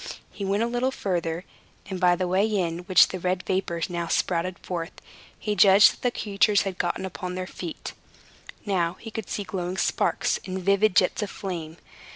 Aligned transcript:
He 0.31 0.43
went 0.43 0.63
a 0.63 0.67
little 0.67 0.89
farther, 0.89 1.43
and 1.87 1.99
by 1.99 2.15
the 2.15 2.27
way 2.27 2.47
in 2.47 2.79
which 2.85 3.09
the 3.09 3.19
red 3.19 3.43
vapor 3.43 3.83
now 3.87 4.07
spouted 4.07 4.57
forth, 4.57 4.93
he 5.37 5.55
judged 5.55 5.91
that 5.91 6.01
the 6.01 6.09
creatures 6.19 6.63
had 6.63 6.79
got 6.79 6.99
upon 7.05 7.35
their 7.35 7.45
feet. 7.45 7.93
Now 8.65 8.93
he 8.95 9.11
could 9.11 9.29
see 9.29 9.43
glowing 9.43 9.77
sparks, 9.77 10.39
and 10.47 10.57
vivid 10.57 10.95
jets 10.95 11.21
of 11.21 11.29
flame. 11.29 11.77